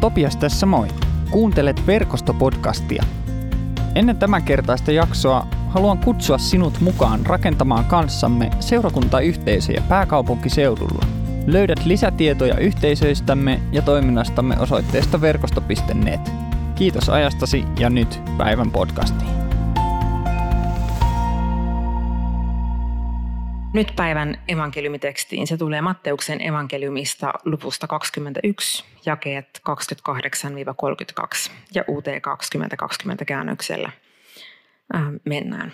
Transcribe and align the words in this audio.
Topias 0.00 0.36
tässä 0.36 0.66
moi. 0.66 0.88
Kuuntelet 1.30 1.86
verkostopodcastia. 1.86 3.04
Ennen 3.94 4.16
tämän 4.16 4.42
kertaista 4.42 4.92
jaksoa 4.92 5.46
haluan 5.68 5.98
kutsua 5.98 6.38
sinut 6.38 6.80
mukaan 6.80 7.26
rakentamaan 7.26 7.84
kanssamme 7.84 8.50
seurakuntayhteisöjä 8.60 9.82
pääkaupunkiseudulla. 9.88 11.06
Löydät 11.46 11.84
lisätietoja 11.84 12.58
yhteisöistämme 12.58 13.60
ja 13.72 13.82
toiminnastamme 13.82 14.58
osoitteesta 14.58 15.20
verkosto.net. 15.20 16.32
Kiitos 16.74 17.08
ajastasi 17.08 17.64
ja 17.78 17.90
nyt 17.90 18.22
päivän 18.38 18.70
podcastiin. 18.70 19.39
Nyt 23.72 23.92
päivän 23.96 24.42
evankeliumitekstiin. 24.48 25.46
Se 25.46 25.56
tulee 25.56 25.80
Matteuksen 25.80 26.40
evankeliumista 26.40 27.32
luvusta 27.44 27.86
21, 27.86 28.84
jakeet 29.06 29.60
28-32 31.48 31.50
ja 31.74 31.84
UT 31.88 32.04
2020 32.22 33.24
käännöksellä 33.24 33.90
äh, 34.94 35.02
mennään. 35.24 35.72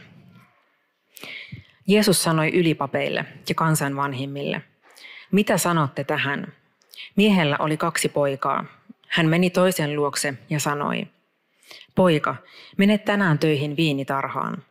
Jeesus 1.86 2.22
sanoi 2.22 2.48
ylipapeille 2.48 3.24
ja 3.48 3.54
kansan 3.54 3.96
vanhimmille, 3.96 4.62
mitä 5.32 5.58
sanotte 5.58 6.04
tähän? 6.04 6.52
Miehellä 7.16 7.56
oli 7.58 7.76
kaksi 7.76 8.08
poikaa. 8.08 8.64
Hän 9.08 9.26
meni 9.26 9.50
toisen 9.50 9.96
luokse 9.96 10.34
ja 10.50 10.60
sanoi, 10.60 11.06
poika, 11.94 12.36
mene 12.76 12.98
tänään 12.98 13.38
töihin 13.38 13.76
viinitarhaan. 13.76 14.62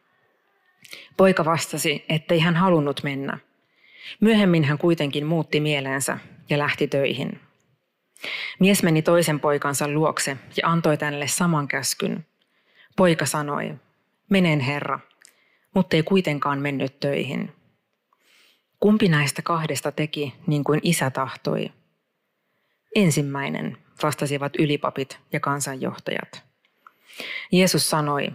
Poika 1.17 1.45
vastasi, 1.45 2.05
ettei 2.09 2.39
hän 2.39 2.55
halunnut 2.55 3.03
mennä. 3.03 3.37
Myöhemmin 4.19 4.63
hän 4.63 4.77
kuitenkin 4.77 5.25
muutti 5.25 5.59
mieleensä 5.59 6.17
ja 6.49 6.57
lähti 6.57 6.87
töihin. 6.87 7.39
Mies 8.59 8.83
meni 8.83 9.01
toisen 9.01 9.39
poikansa 9.39 9.87
luokse 9.87 10.37
ja 10.57 10.69
antoi 10.69 10.97
tänne 10.97 11.27
saman 11.27 11.67
käskyn. 11.67 12.25
Poika 12.95 13.25
sanoi, 13.25 13.73
menen 14.29 14.59
herra, 14.59 14.99
mutta 15.73 15.95
ei 15.95 16.03
kuitenkaan 16.03 16.59
mennyt 16.59 16.99
töihin. 16.99 17.51
Kumpi 18.79 19.07
näistä 19.07 19.41
kahdesta 19.41 19.91
teki 19.91 20.33
niin 20.47 20.63
kuin 20.63 20.79
isä 20.83 21.09
tahtoi? 21.09 21.71
Ensimmäinen, 22.95 23.77
vastasivat 24.03 24.55
ylipapit 24.59 25.19
ja 25.33 25.39
kansanjohtajat. 25.39 26.43
Jeesus 27.51 27.89
sanoi, 27.89 28.27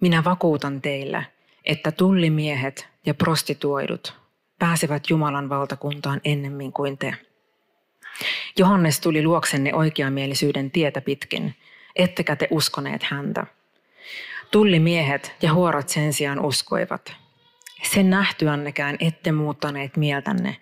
minä 0.00 0.24
vakuutan 0.24 0.82
teille, 0.82 1.26
että 1.64 1.92
tullimiehet 1.92 2.88
ja 3.06 3.14
prostituoidut 3.14 4.14
pääsevät 4.58 5.10
Jumalan 5.10 5.48
valtakuntaan 5.48 6.20
ennemmin 6.24 6.72
kuin 6.72 6.98
te. 6.98 7.14
Johannes 8.58 9.00
tuli 9.00 9.22
luoksenne 9.22 9.74
oikeamielisyyden 9.74 10.70
tietä 10.70 11.00
pitkin, 11.00 11.54
ettekä 11.96 12.36
te 12.36 12.48
uskoneet 12.50 13.02
häntä. 13.02 13.46
Tullimiehet 14.50 15.34
ja 15.42 15.52
huorat 15.52 15.88
sen 15.88 16.12
sijaan 16.12 16.40
uskoivat. 16.40 17.16
Sen 17.82 18.10
nähtyännekään 18.10 18.96
ette 19.00 19.32
muuttaneet 19.32 19.96
mieltänne, 19.96 20.56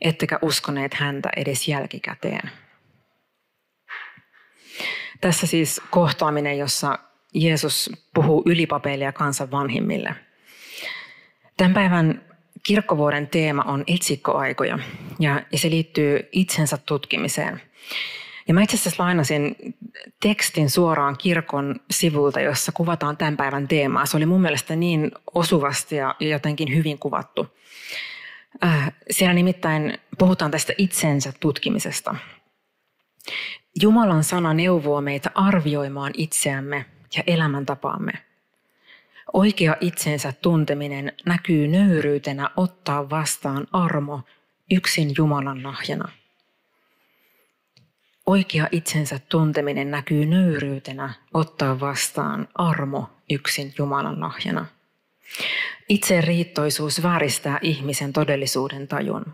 ettekä 0.00 0.38
uskoneet 0.42 0.94
häntä 0.94 1.30
edes 1.36 1.68
jälkikäteen. 1.68 2.50
Tässä 5.20 5.46
siis 5.46 5.80
kohtaaminen, 5.90 6.58
jossa 6.58 6.98
Jeesus 7.34 7.90
puhuu 8.14 8.42
ylipapeille 8.46 9.04
ja 9.04 9.12
kansan 9.12 9.50
vanhimmille– 9.50 10.14
Tämän 11.58 11.74
päivän 11.74 12.22
kirkkovuoden 12.62 13.28
teema 13.28 13.62
on 13.62 13.84
etsikkoaikoja 13.86 14.78
ja, 15.18 15.42
ja 15.52 15.58
se 15.58 15.70
liittyy 15.70 16.28
itsensä 16.32 16.78
tutkimiseen. 16.86 17.62
Ja 18.48 18.54
mä 18.54 18.62
itse 18.62 18.76
asiassa 18.76 19.02
lainasin 19.02 19.56
tekstin 20.22 20.70
suoraan 20.70 21.16
kirkon 21.18 21.76
sivulta, 21.90 22.40
jossa 22.40 22.72
kuvataan 22.72 23.16
tämän 23.16 23.36
päivän 23.36 23.68
teemaa. 23.68 24.06
Se 24.06 24.16
oli 24.16 24.26
mun 24.26 24.40
mielestä 24.40 24.76
niin 24.76 25.12
osuvasti 25.34 25.96
ja 25.96 26.14
jotenkin 26.20 26.76
hyvin 26.76 26.98
kuvattu. 26.98 27.46
Äh, 28.64 28.92
siellä 29.10 29.34
nimittäin 29.34 29.98
puhutaan 30.18 30.50
tästä 30.50 30.72
itsensä 30.78 31.32
tutkimisesta. 31.40 32.14
Jumalan 33.82 34.24
sana 34.24 34.54
neuvoo 34.54 35.00
meitä 35.00 35.30
arvioimaan 35.34 36.12
itseämme 36.16 36.84
ja 37.16 37.22
elämäntapaamme– 37.26 38.12
Oikea 39.32 39.76
itsensä 39.80 40.32
tunteminen 40.32 41.12
näkyy 41.26 41.68
nöyryytenä 41.68 42.50
ottaa 42.56 43.10
vastaan 43.10 43.66
armo 43.72 44.20
yksin 44.70 45.12
Jumalan 45.18 45.62
lahjana. 45.62 46.08
Oikea 48.26 48.68
itsensä 48.72 49.20
tunteminen 49.28 49.90
näkyy 49.90 50.26
nöyryytenä 50.26 51.14
ottaa 51.34 51.80
vastaan 51.80 52.48
armo 52.54 53.10
yksin 53.30 53.74
Jumalan 53.78 54.20
lahjana. 54.20 54.66
Itse 55.88 56.20
riittoisuus 56.20 57.02
vääristää 57.02 57.58
ihmisen 57.62 58.12
todellisuuden 58.12 58.88
tajun. 58.88 59.24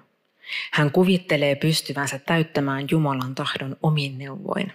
Hän 0.73 0.91
kuvittelee 0.91 1.55
pystyvänsä 1.55 2.19
täyttämään 2.19 2.87
Jumalan 2.91 3.35
tahdon 3.35 3.77
omin 3.83 4.19
neuvoin. 4.19 4.73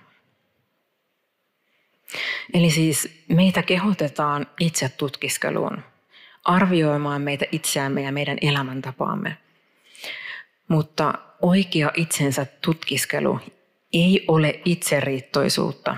Eli 2.54 2.72
siis 2.72 3.24
meitä 3.28 3.64
kehotetaan 3.64 4.48
itse 4.60 4.90
tutkiskeluun, 4.90 5.84
arvioimaan 6.44 7.22
meitä 7.22 7.46
itseämme 7.52 8.02
ja 8.02 8.12
meidän 8.12 8.38
elämäntapaamme. 8.42 9.38
Mutta 10.68 11.14
oikea 11.42 11.92
itsensä 11.94 12.46
tutkiskelu 12.62 13.40
ei 13.94 14.26
ole 14.28 14.62
itseriittoisuutta, 14.66 15.98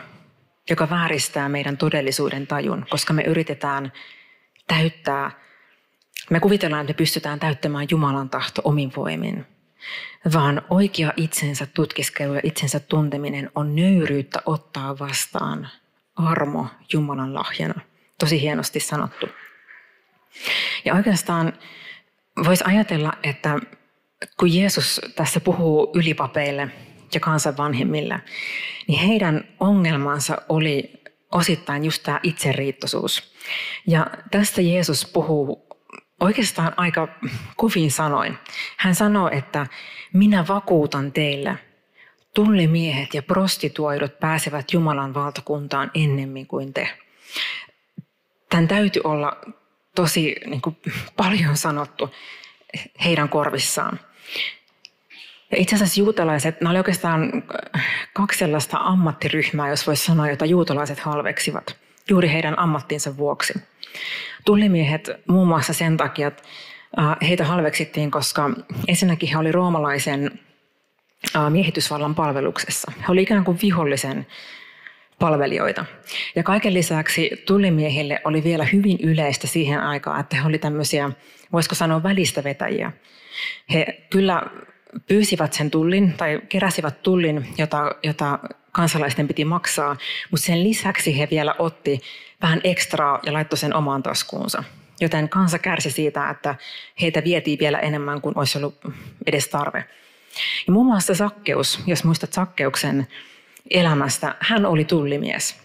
joka 0.70 0.90
vääristää 0.90 1.50
meidän 1.50 1.78
todellisuuden 1.78 2.48
tajun, 2.48 2.86
koska 2.90 3.14
me 3.14 3.24
yritetään 3.24 3.92
täyttää, 4.68 5.32
me 6.30 6.40
kuvitellaan, 6.40 6.82
että 6.82 6.94
me 6.94 6.98
pystytään 6.98 7.40
täyttämään 7.40 7.88
Jumalan 7.92 8.30
tahto 8.30 8.62
omin 8.66 8.92
voimin. 8.96 9.46
Vaan 10.34 10.62
oikea 10.70 11.14
itsensä 11.18 11.66
tutkiskelu 11.66 12.34
ja 12.34 12.42
itsensä 12.44 12.80
tunteminen 12.80 13.52
on 13.56 13.76
nöyryyttä 13.76 14.40
ottaa 14.46 15.00
vastaan 15.00 15.70
armo 16.16 16.68
Jumalan 16.94 17.34
lahjana. 17.34 17.82
Tosi 18.20 18.42
hienosti 18.42 18.80
sanottu. 18.80 19.30
Ja 20.86 20.96
oikeastaan 20.96 21.54
voisi 22.46 22.64
ajatella, 22.68 23.14
että 23.24 23.60
kun 24.40 24.54
Jeesus 24.54 25.02
tässä 25.16 25.40
puhuu 25.40 25.92
ylipapeille 25.96 26.68
ja 27.14 27.20
kansan 27.20 27.58
vanhemmille, 27.58 28.22
niin 28.88 29.00
heidän 29.00 29.44
ongelmansa 29.60 30.38
oli 30.50 31.04
osittain 31.32 31.86
just 31.86 32.04
tämä 32.04 32.20
itseriittoisuus. 32.24 33.34
Ja 33.88 34.08
tästä 34.32 34.62
Jeesus 34.62 35.06
puhuu 35.06 35.68
oikeastaan 36.20 36.74
aika 36.78 37.08
kovin 37.56 37.92
sanoin. 37.92 38.38
Hän 38.78 38.96
sanoo, 38.96 39.30
että 39.30 39.68
minä 40.14 40.46
vakuutan 40.48 41.12
teille– 41.12 41.58
tullimiehet 42.36 43.14
ja 43.14 43.24
prostituoidut 43.24 44.20
pääsevät 44.20 44.74
Jumalan 44.74 45.14
valtakuntaan 45.14 45.92
ennemmin 45.94 46.48
kuin 46.48 46.74
te. 46.74 46.90
Tämän 48.50 48.68
täytyy 48.68 49.02
olla 49.06 49.38
tosi 49.96 50.36
niin 50.46 50.62
kuin, 50.62 50.78
paljon 51.18 51.58
sanottu 51.58 52.10
heidän 53.04 53.30
korvissaan. 53.30 54.00
Ja 55.52 55.58
itse 55.58 55.76
asiassa 55.76 56.00
juutalaiset, 56.00 56.62
nämä 56.62 56.70
oli 56.70 56.80
oikeastaan 56.80 57.44
kaksi 58.14 58.40
sellaista 58.40 58.78
ammattiryhmää, 58.78 59.70
jos 59.70 59.88
voisi 59.88 60.06
sanoa, 60.06 60.30
jota 60.30 60.46
juutalaiset 60.46 61.00
halveksivat 61.00 61.76
juuri 62.10 62.32
heidän 62.32 62.60
ammattinsa 62.60 63.18
vuoksi. 63.18 63.54
Tullimiehet 64.46 65.10
muun 65.28 65.48
muassa 65.48 65.74
sen 65.74 65.98
takia, 65.98 66.28
että 66.28 66.44
heitä 67.28 67.46
halveksittiin, 67.46 68.12
koska 68.12 68.50
ensinnäkin 68.88 69.30
he 69.30 69.38
oli 69.38 69.52
roomalaisen 69.52 70.40
miehitysvallan 71.50 72.16
palveluksessa. 72.16 72.92
He 73.00 73.06
olivat 73.08 73.24
ikään 73.24 73.44
kuin 73.44 73.60
vihollisen 73.62 74.28
palvelijoita. 75.20 75.86
Ja 76.36 76.44
kaiken 76.44 76.74
lisäksi 76.74 77.44
tullimiehille 77.46 78.22
oli 78.24 78.44
vielä 78.44 78.66
hyvin 78.66 78.98
yleistä 79.04 79.48
siihen 79.48 79.80
aikaan, 79.80 80.20
että 80.20 80.36
he 80.36 80.42
olivat 80.46 80.62
tämmöisiä, 80.62 81.12
voisiko 81.54 81.76
sanoa 81.76 82.04
välistävetäjiä. 82.04 82.92
He 83.74 84.08
kyllä 84.10 84.44
pyysivät 85.08 85.54
sen 85.54 85.72
tullin 85.72 86.14
tai 86.14 86.42
keräsivät 86.50 87.02
tullin, 87.04 87.48
jota, 87.58 87.96
jota 88.04 88.40
kansalaisten 88.72 89.28
piti 89.28 89.46
maksaa, 89.46 89.98
mutta 90.32 90.46
sen 90.46 90.64
lisäksi 90.64 91.20
he 91.20 91.28
vielä 91.32 91.56
otti 91.60 92.02
vähän 92.42 92.62
ekstraa 92.64 93.20
ja 93.26 93.34
laittoi 93.34 93.58
sen 93.58 93.76
omaan 93.76 94.04
taskuunsa. 94.04 94.64
Joten 95.02 95.30
kansa 95.30 95.60
kärsi 95.60 95.92
siitä, 95.92 96.30
että 96.30 96.56
heitä 97.02 97.24
vietiin 97.24 97.60
vielä 97.60 97.80
enemmän 97.80 98.22
kuin 98.22 98.38
olisi 98.38 98.58
ollut 98.58 98.80
edes 99.28 99.48
tarve. 99.48 99.86
Ja 100.68 100.74
muun 100.74 100.86
muassa 100.86 101.16
Sakkeus, 101.16 101.80
jos 101.88 102.04
muistat 102.04 102.34
Sakkeuksen 102.34 103.08
elämästä, 103.70 104.36
hän 104.40 104.66
oli 104.66 104.86
tullimies. 104.86 105.56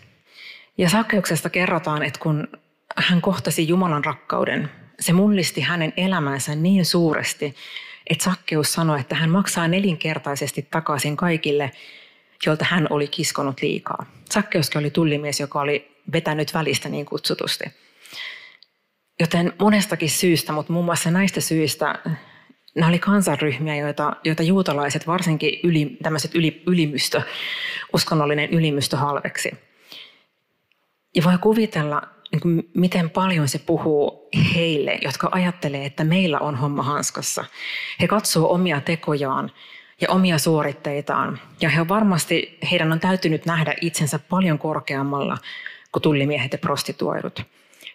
Ja 0.79 0.89
Sakkeuksesta 0.89 1.51
kerrotaan, 1.51 2.03
että 2.03 2.21
kun 2.21 2.49
hän 2.97 3.21
kohtasi 3.21 3.69
Jumalan 3.69 4.05
rakkauden, 4.05 4.71
se 5.01 5.13
mullisti 5.13 5.61
hänen 5.61 5.93
elämänsä 5.97 6.55
niin 6.55 6.85
suuresti, 6.85 7.55
että 8.11 8.25
Sakkeus 8.25 8.73
sanoi, 8.73 9.01
että 9.01 9.15
hän 9.15 9.31
maksaa 9.31 9.69
nelinkertaisesti 9.69 10.69
takaisin 10.71 11.17
kaikille 11.17 11.71
jolta 12.47 12.65
hän 12.69 12.87
oli 12.91 13.09
kiskonut 13.09 13.63
liikaa. 13.63 14.07
Sakkeuskin 14.31 14.79
oli 14.79 14.91
tullimies, 14.91 15.41
joka 15.41 15.61
oli 15.61 15.97
vetänyt 16.13 16.55
välistä 16.55 16.89
niin 16.89 17.07
kutsutusti. 17.07 17.65
Joten 19.21 19.53
monestakin 19.59 20.11
syystä, 20.11 20.53
mutta 20.53 20.73
muun 20.73 20.85
muassa 20.85 21.11
näistä 21.11 21.41
syistä 21.41 21.99
nämä 22.77 22.89
oli 22.89 22.99
kansanryhmiä, 22.99 23.77
joita, 23.77 24.17
joita 24.25 24.43
juutalaiset, 24.43 25.07
varsinkin 25.07 25.61
yli, 25.63 25.97
tämmöiset 26.03 26.35
yli, 26.35 26.63
ylimystö, 26.67 27.23
uskonnollinen 27.93 28.51
ylimystö 28.51 28.97
halveksi. 28.97 29.51
Ja 31.15 31.25
voi 31.25 31.39
kuvitella, 31.39 32.03
niin 32.33 32.41
kuin 32.41 32.71
miten 32.75 33.11
paljon 33.11 33.49
se 33.49 33.59
puhuu 33.59 34.29
heille, 34.55 34.99
jotka 35.03 35.29
ajattelee, 35.33 35.87
että 35.87 36.05
meillä 36.05 36.39
on 36.39 36.57
homma 36.57 36.83
hanskassa. 36.83 37.45
He 38.01 38.09
katsoo 38.09 38.53
omia 38.53 38.81
tekojaan 38.81 39.53
ja 40.01 40.11
omia 40.11 40.39
suoritteitaan. 40.39 41.41
Ja 41.61 41.69
he 41.69 41.81
on 41.81 41.89
varmasti, 41.89 42.59
heidän 42.71 42.93
on 42.93 43.01
täytynyt 43.01 43.47
nähdä 43.47 43.75
itsensä 43.81 44.19
paljon 44.19 44.59
korkeammalla 44.59 45.39
kuin 45.93 46.03
tullimiehet 46.03 46.53
ja 46.53 46.59
prostituoidut. 46.59 47.43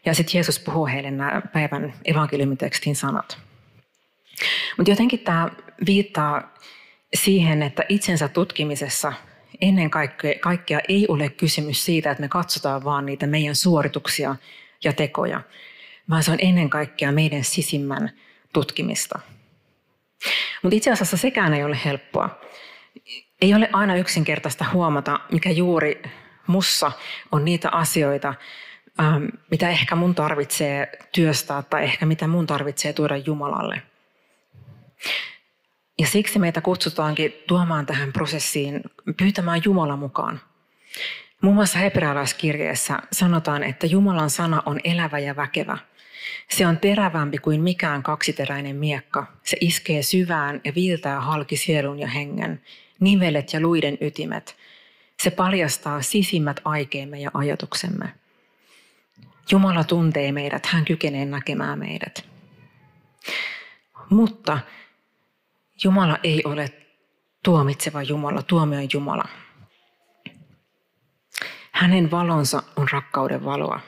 Ja 0.06 0.14
sitten 0.14 0.38
Jeesus 0.38 0.60
puhuu 0.60 0.88
heille 0.88 1.12
nämä 1.12 1.42
päivän 1.54 1.94
evankeliumitekstin 2.06 2.96
sanat. 2.96 3.51
Mutta 4.78 4.92
jotenkin 4.92 5.20
tämä 5.20 5.50
viittaa 5.86 6.54
siihen, 7.14 7.64
että 7.64 7.84
itsensä 7.90 8.28
tutkimisessa 8.28 9.14
ennen 9.62 9.90
kaikkea, 9.90 10.34
kaikkea 10.40 10.80
ei 10.88 11.06
ole 11.08 11.30
kysymys 11.30 11.86
siitä, 11.86 12.12
että 12.12 12.22
me 12.22 12.28
katsotaan 12.28 12.84
vaan 12.84 13.06
niitä 13.06 13.28
meidän 13.28 13.56
suorituksia 13.56 14.36
ja 14.84 14.94
tekoja, 14.94 15.42
vaan 16.10 16.24
se 16.24 16.32
on 16.32 16.38
ennen 16.42 16.70
kaikkea 16.70 17.12
meidän 17.12 17.44
sisimmän 17.44 18.12
tutkimista. 18.54 19.20
Mutta 20.64 20.76
itse 20.76 20.92
asiassa 20.92 21.18
sekään 21.18 21.54
ei 21.54 21.64
ole 21.64 21.80
helppoa. 21.86 22.40
Ei 23.42 23.54
ole 23.54 23.70
aina 23.74 23.96
yksinkertaista 23.96 24.66
huomata, 24.74 25.20
mikä 25.32 25.50
juuri 25.50 26.02
mussa 26.48 26.92
on 27.32 27.46
niitä 27.46 27.70
asioita, 27.70 28.34
ähm, 29.00 29.26
mitä 29.52 29.70
ehkä 29.70 29.96
mun 29.96 30.16
tarvitsee 30.16 30.92
työstää 31.12 31.62
tai 31.62 31.84
ehkä 31.84 32.06
mitä 32.06 32.28
mun 32.28 32.48
tarvitsee 32.48 32.94
tuoda 32.94 33.18
Jumalalle. 33.18 33.82
Ja 36.00 36.08
siksi 36.08 36.40
meitä 36.40 36.62
kutsutaankin 36.62 37.34
tuomaan 37.48 37.86
tähän 37.86 38.14
prosessiin, 38.14 38.82
pyytämään 39.18 39.62
Jumala 39.66 39.98
mukaan. 39.98 40.42
Muun 41.42 41.56
muassa 41.56 41.80
hebrealaiskirjeessä 41.80 43.00
sanotaan, 43.12 43.64
että 43.64 43.88
Jumalan 43.88 44.30
sana 44.30 44.64
on 44.66 44.80
elävä 44.84 45.20
ja 45.20 45.36
väkevä. 45.36 45.78
Se 46.50 46.68
on 46.68 46.78
terävämpi 46.78 47.38
kuin 47.38 47.62
mikään 47.62 48.04
kaksiteräinen 48.04 48.76
miekka. 48.76 49.28
Se 49.44 49.58
iskee 49.62 50.04
syvään 50.04 50.62
ja 50.66 50.76
viiltää 50.76 51.22
halki 51.22 51.58
sielun 51.58 52.00
ja 52.00 52.08
hengen, 52.08 52.62
nivelet 53.00 53.54
ja 53.54 53.60
luiden 53.60 53.98
ytimet. 54.02 54.58
Se 55.20 55.32
paljastaa 55.32 56.02
sisimmät 56.02 56.60
aikeemme 56.66 57.20
ja 57.20 57.32
ajatuksemme. 57.34 58.14
Jumala 59.52 59.84
tuntee 59.84 60.32
meidät, 60.32 60.66
hän 60.66 60.86
kykenee 60.86 61.26
näkemään 61.26 61.80
meidät. 61.80 62.26
Mutta 64.10 64.60
Jumala 65.84 66.18
ei 66.24 66.42
ole 66.46 66.70
tuomitseva 67.44 68.04
Jumala, 68.04 68.42
tuomion 68.42 68.88
Jumala. 68.94 69.26
Hänen 71.72 72.12
valonsa 72.12 72.64
on 72.76 72.88
rakkauden 72.92 73.46
valoa. 73.46 73.80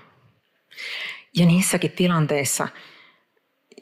Ja 1.37 1.45
niissäkin 1.45 1.91
tilanteissa, 1.91 2.67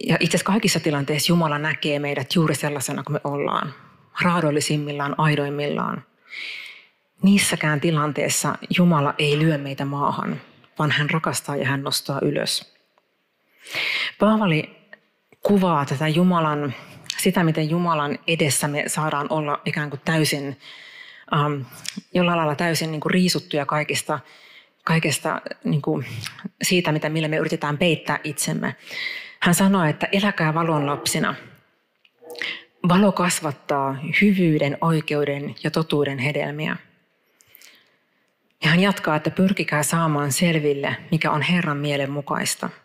ja 0.08 0.18
itse 0.20 0.38
asiassa 0.38 0.52
kaikissa 0.52 0.80
tilanteissa 0.80 1.32
Jumala 1.32 1.60
näkee 1.60 2.00
meidät 2.00 2.36
juuri 2.36 2.56
sellaisena 2.56 3.04
kuin 3.04 3.14
me 3.14 3.22
ollaan. 3.24 3.74
Raadollisimmillaan, 4.22 5.16
aidoimmillaan. 5.18 6.06
Niissäkään 7.24 7.82
tilanteessa 7.82 8.56
Jumala 8.78 9.14
ei 9.18 9.40
lyö 9.40 9.58
meitä 9.58 9.86
maahan, 9.86 10.42
vaan 10.80 10.92
hän 10.92 11.10
rakastaa 11.10 11.56
ja 11.56 11.68
hän 11.68 11.84
nostaa 11.84 12.20
ylös. 12.22 12.76
Paavali 14.20 14.78
kuvaa 15.42 15.86
tätä 15.86 16.08
Jumalan 16.08 16.74
sitä, 17.22 17.44
miten 17.44 17.70
Jumalan 17.70 18.20
edessä 18.28 18.68
me 18.68 18.84
saadaan 18.88 19.28
olla 19.30 19.62
ikään 19.66 19.90
kuin 19.90 20.02
täysin, 20.06 20.60
um, 21.46 21.66
jollain 22.14 22.38
lailla 22.38 22.56
täysin 22.56 22.92
niin 22.92 23.02
kuin 23.02 23.12
riisuttuja 23.12 23.66
kaikista, 23.66 24.20
kaikesta 24.84 25.42
niin 25.64 25.82
kuin 25.82 26.06
siitä, 26.62 26.92
mitä, 26.92 27.10
millä 27.10 27.28
me 27.28 27.38
yritetään 27.38 27.78
peittää 27.78 28.20
itsemme. 28.24 28.76
Hän 29.40 29.56
sanoi, 29.56 29.90
että 29.90 30.08
eläkää 30.12 30.54
valon 30.54 30.86
lapsina. 30.86 31.36
Valo 32.90 33.12
kasvattaa 33.12 33.98
hyvyyden, 34.22 34.78
oikeuden 34.82 35.56
ja 35.64 35.72
totuuden 35.72 36.20
hedelmiä. 36.20 36.78
Ja 38.64 38.70
hän 38.70 38.80
jatkaa, 38.80 39.16
että 39.16 39.30
pyrkikää 39.30 39.84
saamaan 39.84 40.32
selville, 40.32 40.96
mikä 41.12 41.32
on 41.32 41.42
Herran 41.42 41.78
mielen 41.78 42.12
mukaista– 42.12 42.70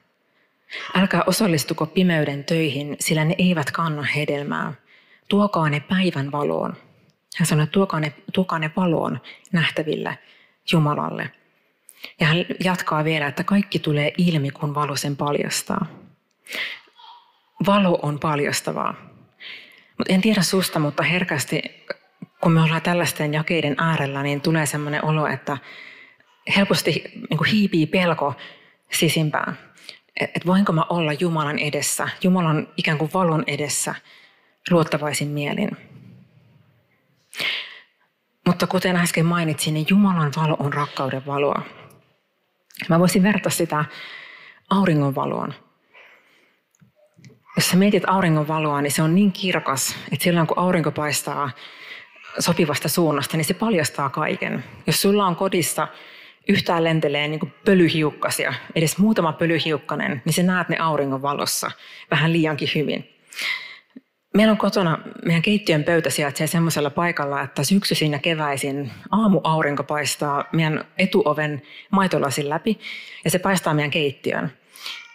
Älkää 0.95 1.23
osallistuko 1.27 1.87
pimeyden 1.87 2.45
töihin, 2.45 2.97
sillä 3.01 3.25
ne 3.25 3.35
eivät 3.39 3.71
kanna 3.71 4.03
hedelmää. 4.03 4.73
Tuokaa 5.29 5.69
ne 5.69 5.81
päivän 5.81 6.33
valoon. 6.33 6.77
Hän 7.37 7.47
sanoi, 7.47 7.67
tuokaa 7.67 8.01
ne, 8.01 8.13
tuokaa 8.33 8.59
ne 8.59 8.71
valoon 8.77 9.21
nähtäville 9.53 10.19
Jumalalle. 10.73 11.31
Ja 12.21 12.27
hän 12.27 12.37
jatkaa 12.65 13.05
vielä, 13.05 13.27
että 13.27 13.45
kaikki 13.45 13.79
tulee 13.79 14.13
ilmi, 14.19 14.51
kun 14.51 14.75
valo 14.75 14.97
sen 14.97 15.17
paljastaa. 15.17 15.87
Valo 17.67 17.99
on 18.03 18.19
paljastavaa. 18.19 18.95
Mutta 19.99 20.13
en 20.13 20.21
tiedä 20.21 20.43
susta, 20.43 20.79
mutta 20.79 21.03
herkästi, 21.03 21.63
kun 22.41 22.53
me 22.53 22.63
ollaan 22.63 22.83
tällaisten 22.83 23.35
jakeiden 23.35 23.75
äärellä, 23.79 24.23
niin 24.23 24.41
tulee 24.41 24.67
sellainen 24.67 25.05
olo, 25.05 25.27
että 25.27 25.59
helposti 26.57 27.05
niin 27.31 27.45
hiipii 27.53 27.87
pelko 27.87 28.35
sisimpään 28.93 29.59
että 30.21 30.47
voinko 30.47 30.73
mä 30.73 30.85
olla 30.89 31.13
Jumalan 31.13 31.59
edessä, 31.59 32.09
Jumalan 32.23 32.69
ikään 32.77 32.99
kuin 32.99 33.11
valon 33.15 33.45
edessä 33.47 33.95
luottavaisin 34.71 35.29
mielin. 35.29 35.71
Mutta 38.47 38.67
kuten 38.67 38.97
äsken 38.97 39.27
mainitsin, 39.27 39.75
niin 39.75 39.87
Jumalan 39.91 40.33
valo 40.37 40.57
on 40.59 40.73
rakkauden 40.73 41.27
valoa. 41.27 41.63
Mä 42.89 42.99
voisin 42.99 43.23
verrata 43.23 43.51
sitä 43.51 43.85
auringon 44.71 45.15
valoon. 45.15 45.55
Jos 47.57 47.69
sä 47.69 47.77
mietit 47.77 48.03
auringon 48.07 48.49
valoa, 48.49 48.83
niin 48.83 48.93
se 48.93 49.03
on 49.03 49.15
niin 49.15 49.33
kirkas, 49.33 49.97
että 50.13 50.25
silloin 50.25 50.47
kun 50.47 50.59
aurinko 50.59 50.93
paistaa 50.93 51.51
sopivasta 52.39 52.89
suunnasta, 52.89 53.37
niin 53.37 53.45
se 53.45 53.55
paljastaa 53.55 54.09
kaiken. 54.09 54.65
Jos 54.87 55.03
sulla 55.03 55.27
on 55.27 55.37
kodissa 55.37 55.89
yhtään 56.49 56.85
lentelee 56.85 57.29
niin 57.29 57.53
pölyhiukkasia, 57.65 58.55
edes 58.75 58.99
muutama 58.99 59.33
pölyhiukkanen, 59.33 60.23
niin 60.25 60.33
sä 60.33 60.43
näet 60.43 60.69
ne 60.69 60.77
auringon 60.79 61.23
valossa 61.23 61.71
vähän 62.11 62.33
liiankin 62.33 62.69
hyvin. 62.75 63.13
Meillä 64.35 64.51
on 64.51 64.59
kotona, 64.59 64.99
meidän 65.25 65.43
keittiön 65.43 65.85
pöytä 65.85 66.11
sijaitsee 66.11 66.47
semmoisella 66.47 66.91
paikalla, 66.91 67.41
että 67.41 67.65
syksyisin 67.65 68.13
ja 68.13 68.19
keväisin 68.19 68.91
aamu 69.11 69.41
aurinko 69.45 69.83
paistaa 69.83 70.45
meidän 70.53 70.85
etuoven 70.99 71.63
maitolasin 71.91 72.49
läpi 72.49 72.81
ja 73.25 73.31
se 73.31 73.39
paistaa 73.39 73.75
meidän 73.75 73.91
keittiön. 73.91 74.53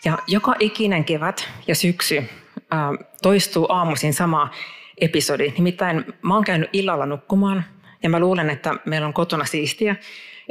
Ja 0.05 0.17
joka 0.27 0.55
ikinen 0.59 1.05
kevät 1.05 1.49
ja 1.67 1.75
syksy 1.75 2.23
toistuu 3.21 3.65
aamuisin 3.69 4.13
sama 4.13 4.49
episodi. 5.01 5.53
Nimittäin 5.57 6.05
mä 6.21 6.33
oon 6.33 6.43
käynyt 6.43 6.69
illalla 6.73 7.05
nukkumaan 7.05 7.65
ja 8.03 8.09
mä 8.09 8.19
luulen, 8.19 8.49
että 8.49 8.73
meillä 8.85 9.07
on 9.07 9.13
kotona 9.13 9.45
siistiä. 9.45 9.95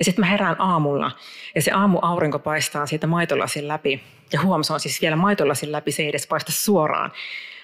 Ja 0.00 0.04
sitten 0.04 0.22
mä 0.22 0.30
herään 0.30 0.56
aamulla 0.58 1.10
ja 1.54 1.62
se 1.62 1.70
aamu 1.70 1.98
aurinko 2.02 2.38
paistaa 2.38 2.86
siitä 2.86 3.06
maitolasin 3.06 3.68
läpi. 3.68 4.02
Ja 4.32 4.40
huom, 4.42 4.62
se 4.62 4.72
on 4.72 4.80
siis 4.80 5.02
vielä 5.02 5.16
maitolasin 5.16 5.72
läpi, 5.72 5.92
se 5.92 6.02
ei 6.02 6.08
edes 6.08 6.26
paista 6.26 6.52
suoraan. 6.52 7.12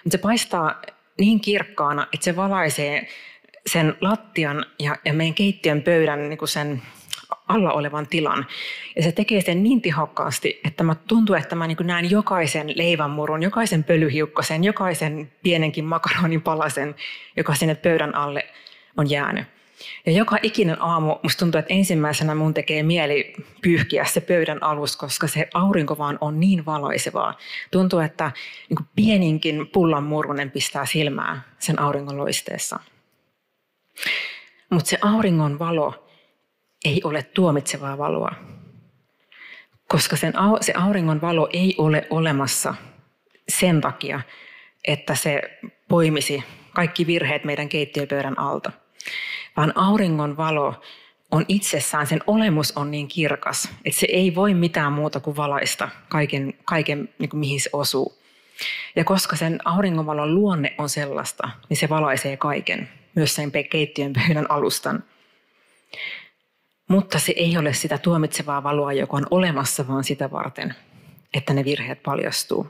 Mutta 0.05 0.19
se 0.19 0.23
paistaa 0.23 0.83
niin 1.19 1.41
kirkkaana, 1.41 2.07
että 2.13 2.25
se 2.25 2.37
valaisee 2.37 3.09
sen 3.67 3.97
lattian 4.01 4.67
ja, 4.79 4.97
ja 5.05 5.13
meidän 5.13 5.35
keittiön 5.35 5.83
pöydän 5.83 6.29
niin 6.29 6.39
kuin 6.39 6.49
sen 6.49 6.83
alla 7.49 7.73
olevan 7.73 8.07
tilan. 8.07 8.47
Ja 8.97 9.03
se 9.03 9.13
tekee 9.13 9.41
sen 9.41 9.63
niin 9.63 9.83
tehokkaasti, 9.83 10.61
että 10.65 10.85
mä 10.85 10.95
tuntuu, 10.95 11.35
että 11.35 11.55
mä 11.55 11.67
niin 11.67 11.77
näen 11.81 12.11
jokaisen 12.11 12.73
leivänmurun, 12.79 13.43
jokaisen 13.43 13.85
pölyhiukkasen, 13.85 14.65
jokaisen 14.65 15.33
pienenkin 15.43 15.85
makaronin 15.85 16.43
palasen, 16.43 16.95
joka 17.37 17.55
sinne 17.55 17.75
pöydän 17.75 18.15
alle 18.15 18.47
on 18.97 19.11
jäänyt. 19.11 19.56
Ja 20.07 20.13
joka 20.13 20.37
ikinen 20.43 20.83
aamu 20.83 21.17
musta 21.23 21.39
tuntuu, 21.39 21.59
että 21.59 21.75
ensimmäisenä 21.75 22.35
mun 22.35 22.55
tekee 22.55 22.83
mieli 22.83 23.35
pyyhkiä 23.63 24.05
se 24.05 24.21
pöydän 24.21 24.63
alus, 24.63 24.97
koska 24.97 25.27
se 25.27 25.49
aurinko 25.55 25.99
vaan 25.99 26.19
on 26.21 26.41
niin 26.41 26.67
valoisevaa. 26.67 27.39
Tuntuu, 27.71 27.99
että 27.99 28.31
niin 28.71 28.89
pieninkin 28.97 29.67
pullan 29.67 30.05
murunen 30.05 30.51
pistää 30.51 30.87
silmään 30.87 31.45
sen 31.59 31.81
auringon 31.81 32.17
loisteessa. 32.17 32.81
Mutta 34.71 34.89
se 34.89 34.99
auringon 35.03 35.59
valo 35.59 36.09
ei 36.85 37.01
ole 37.05 37.23
tuomitsevaa 37.23 37.99
valoa, 37.99 38.35
koska 39.89 40.17
sen, 40.17 40.33
se 40.61 40.73
auringon 40.77 41.21
valo 41.21 41.49
ei 41.53 41.75
ole 41.79 42.07
olemassa 42.11 42.75
sen 43.49 43.81
takia, 43.81 44.21
että 44.85 45.15
se 45.15 45.43
poimisi 45.89 46.45
kaikki 46.75 47.07
virheet 47.07 47.45
meidän 47.45 47.69
keittiöpöydän 47.69 48.39
alta– 48.39 48.73
vaan 49.57 49.73
auringon 49.77 50.37
valo 50.37 50.75
on 51.31 51.45
itsessään, 51.49 52.07
sen 52.07 52.21
olemus 52.27 52.73
on 52.77 52.91
niin 52.91 53.09
kirkas, 53.09 53.69
että 53.85 54.01
se 54.01 54.07
ei 54.11 54.35
voi 54.35 54.55
mitään 54.55 54.93
muuta 54.93 55.21
kuin 55.21 55.37
valaista 55.37 55.89
kaiken, 56.09 56.55
kaiken 56.65 57.09
niin 57.19 57.29
kuin 57.29 57.41
mihin 57.41 57.61
se 57.61 57.71
osuu. 57.73 58.19
Ja 58.97 59.05
koska 59.05 59.37
sen 59.37 59.59
auringonvalon 59.65 60.35
luonne 60.35 60.75
on 60.79 60.89
sellaista, 60.89 61.51
niin 61.69 61.77
se 61.77 61.89
valaisee 61.89 62.37
kaiken, 62.37 62.89
myös 63.15 63.35
sen 63.35 63.53
keittiön 63.71 64.13
pöydän 64.13 64.51
alustan. 64.51 65.05
Mutta 66.89 67.19
se 67.19 67.33
ei 67.37 67.59
ole 67.59 67.73
sitä 67.73 67.99
tuomitsevaa 67.99 68.63
valoa, 68.63 68.93
joka 68.93 69.17
on 69.17 69.27
olemassa, 69.31 69.89
vaan 69.89 70.05
sitä 70.05 70.31
varten, 70.31 70.75
että 71.35 71.55
ne 71.55 71.65
virheet 71.65 72.03
paljastuu. 72.03 72.69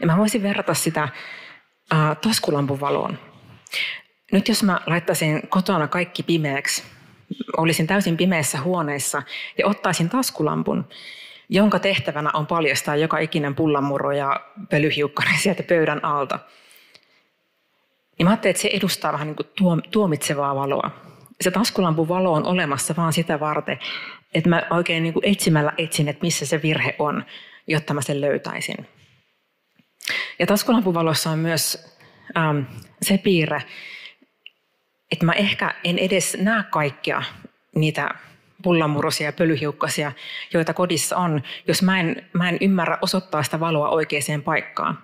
Ja 0.00 0.06
mä 0.06 0.16
voisin 0.16 0.42
verrata 0.42 0.74
sitä 0.74 1.02
äh, 1.02 2.16
taskulampun 2.16 2.80
valoon. 2.80 3.18
Nyt 4.32 4.48
jos 4.48 4.62
mä 4.62 4.80
laittaisin 4.86 5.48
kotona 5.48 5.88
kaikki 5.88 6.22
pimeäksi, 6.22 6.82
olisin 7.56 7.86
täysin 7.86 8.16
pimeässä 8.16 8.60
huoneessa 8.60 9.22
ja 9.58 9.66
ottaisin 9.66 10.08
taskulampun, 10.08 10.88
jonka 11.48 11.78
tehtävänä 11.78 12.30
on 12.34 12.46
paljastaa 12.46 12.96
joka 12.96 13.18
ikinen 13.18 13.54
pullamurro 13.54 14.12
ja 14.12 14.40
pölyhiukkanen 14.70 15.38
sieltä 15.38 15.62
pöydän 15.62 16.04
alta. 16.04 16.38
Niin 18.18 18.26
mä 18.26 18.30
ajattelin, 18.30 18.50
että 18.50 18.62
se 18.62 18.70
edustaa 18.72 19.12
vähän 19.12 19.26
niin 19.26 19.36
kuin 19.36 19.82
tuomitsevaa 19.90 20.54
valoa. 20.54 20.90
Se 21.40 21.50
taskulampun 21.50 22.08
valo 22.08 22.32
on 22.32 22.46
olemassa 22.46 22.94
vaan 22.96 23.12
sitä 23.12 23.40
varten, 23.40 23.78
että 24.34 24.50
mä 24.50 24.62
oikein 24.70 25.02
niin 25.02 25.12
kuin 25.12 25.28
etsimällä 25.28 25.72
etsin, 25.78 26.08
että 26.08 26.22
missä 26.22 26.46
se 26.46 26.62
virhe 26.62 26.96
on, 26.98 27.24
jotta 27.66 27.94
mä 27.94 28.02
sen 28.02 28.20
löytäisin. 28.20 28.88
Ja 30.38 30.46
taskulampun 30.46 30.94
valossa 30.94 31.30
on 31.30 31.38
myös 31.38 31.96
ähm, 32.36 32.58
se 33.02 33.18
piirre, 33.18 33.62
että 35.12 35.26
mä 35.26 35.32
ehkä 35.32 35.74
en 35.84 35.98
edes 35.98 36.36
näe 36.40 36.64
kaikkia 36.70 37.22
niitä 37.74 38.10
pullamurrosia 38.62 39.26
ja 39.26 39.32
pölyhiukkasia, 39.32 40.12
joita 40.52 40.74
kodissa 40.74 41.16
on, 41.16 41.42
jos 41.68 41.82
mä 41.82 42.00
en, 42.00 42.28
mä 42.32 42.48
en 42.48 42.58
ymmärrä 42.60 42.98
osoittaa 43.02 43.42
sitä 43.42 43.60
valoa 43.60 43.88
oikeaan 43.88 44.42
paikkaan. 44.44 44.98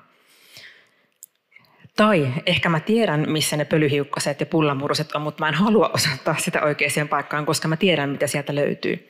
Tai 1.96 2.32
ehkä 2.46 2.68
mä 2.68 2.80
tiedän, 2.80 3.24
missä 3.28 3.56
ne 3.56 3.64
pölyhiukkaset 3.64 4.40
ja 4.40 4.46
pullamurroset 4.46 5.12
on, 5.12 5.22
mutta 5.22 5.44
mä 5.44 5.48
en 5.48 5.54
halua 5.54 5.90
osoittaa 5.94 6.36
sitä 6.38 6.62
oikeaan 6.62 7.08
paikkaan, 7.08 7.46
koska 7.46 7.68
mä 7.68 7.76
tiedän, 7.76 8.10
mitä 8.10 8.26
sieltä 8.26 8.54
löytyy. 8.54 9.08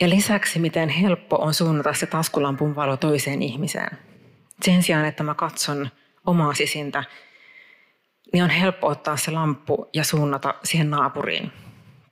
Ja 0.00 0.10
lisäksi, 0.10 0.58
miten 0.58 0.88
helppo 0.88 1.36
on 1.36 1.54
suunnata 1.54 1.92
se 1.92 2.06
taskulampun 2.06 2.76
valo 2.76 2.96
toiseen 2.96 3.42
ihmiseen. 3.42 3.98
Sen 4.62 4.82
sijaan, 4.82 5.04
että 5.04 5.22
mä 5.22 5.34
katson 5.34 5.88
omaa 6.26 6.54
sisintä 6.54 7.04
niin 8.34 8.44
on 8.44 8.50
helppo 8.50 8.86
ottaa 8.86 9.16
se 9.16 9.30
lamppu 9.30 9.90
ja 9.92 10.04
suunnata 10.04 10.54
siihen 10.64 10.90
naapuriin. 10.90 11.52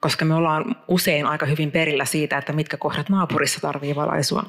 Koska 0.01 0.25
me 0.25 0.35
ollaan 0.35 0.77
usein 0.89 1.27
aika 1.27 1.47
hyvin 1.47 1.71
perillä 1.71 2.05
siitä, 2.05 2.39
että 2.39 2.53
mitkä 2.53 2.77
kohdat 2.77 3.09
naapurissa 3.09 3.61
tarvii 3.61 3.95
valaisua. 3.95 4.45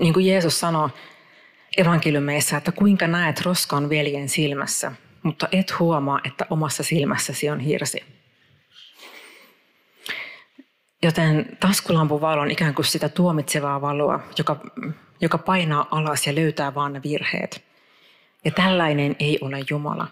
Niin 0.00 0.14
kuin 0.14 0.26
Jeesus 0.26 0.60
sanoi 0.60 0.88
evankeliumeissa, 1.76 2.56
että 2.56 2.72
kuinka 2.72 3.06
näet 3.06 3.40
roskan 3.40 3.90
veljen 3.90 4.28
silmässä, 4.28 4.92
mutta 5.22 5.48
et 5.52 5.78
huomaa, 5.78 6.20
että 6.24 6.46
omassa 6.50 6.82
silmässäsi 6.82 7.50
on 7.50 7.60
hirsi. 7.60 8.04
Joten 11.02 11.56
taskulampun 11.60 12.20
valo 12.20 12.42
on 12.42 12.50
ikään 12.50 12.74
kuin 12.74 12.86
sitä 12.86 13.08
tuomitsevaa 13.08 13.80
valoa, 13.80 14.20
joka, 14.38 14.56
joka 15.20 15.38
painaa 15.38 15.88
alas 15.90 16.26
ja 16.26 16.34
löytää 16.34 16.74
vaan 16.74 16.92
ne 16.92 17.00
virheet. 17.02 17.75
Ja 18.46 18.52
tällainen 18.52 19.16
ei 19.18 19.38
ole 19.40 19.58
Jumala. 19.70 20.08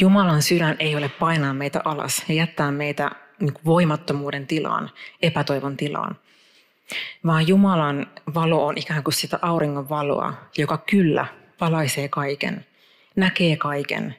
Jumalan 0.00 0.42
sydän 0.42 0.76
ei 0.78 0.96
ole 0.96 1.08
painaa 1.08 1.54
meitä 1.54 1.80
alas 1.84 2.24
ja 2.28 2.34
jättää 2.34 2.70
meitä 2.70 3.10
niin 3.40 3.54
voimattomuuden 3.64 4.46
tilaan, 4.46 4.90
epätoivon 5.22 5.76
tilaan. 5.76 6.18
Vaan 7.26 7.48
Jumalan 7.48 8.06
valo 8.34 8.66
on 8.66 8.78
ikään 8.78 9.04
kuin 9.04 9.14
sitä 9.14 9.38
auringon 9.42 9.88
valoa, 9.88 10.34
joka 10.58 10.78
kyllä 10.78 11.26
valaisee 11.60 12.08
kaiken, 12.08 12.66
näkee 13.16 13.56
kaiken, 13.56 14.16